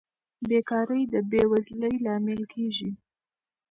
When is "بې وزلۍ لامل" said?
1.29-2.41